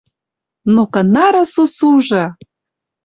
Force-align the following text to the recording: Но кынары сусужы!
Но 0.77 0.81
кынары 0.97 1.43
сусужы! 1.53 2.23